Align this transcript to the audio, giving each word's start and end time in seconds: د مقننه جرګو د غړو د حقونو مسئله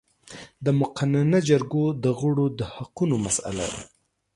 د 0.65 0.67
مقننه 0.81 1.39
جرګو 1.49 1.85
د 2.03 2.05
غړو 2.19 2.45
د 2.59 2.61
حقونو 2.75 3.15
مسئله 3.25 3.67